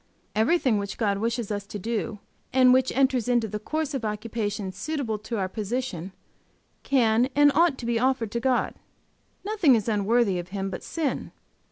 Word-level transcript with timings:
Everything 0.35 0.79
which 0.79 0.97
God 0.97 1.19
wishes 1.19 1.51
us 1.51 1.67
to 1.67 1.77
do, 1.77 2.17
and 2.51 2.73
which 2.73 2.91
enters 2.93 3.27
into 3.27 3.47
the 3.47 3.59
course 3.59 3.93
of 3.93 4.03
occupation 4.03 4.71
suitable 4.71 5.19
to 5.19 5.37
our 5.37 5.47
position, 5.47 6.11
can 6.81 7.29
and 7.35 7.51
ought 7.53 7.77
to 7.77 7.85
be 7.85 7.99
offered 7.99 8.31
to 8.31 8.39
God; 8.39 8.73
nothing 9.45 9.75
is 9.75 9.87
unworthy 9.87 10.39
of 10.39 10.47
Him 10.47 10.71
but 10.71 10.81
sin. 10.81 11.31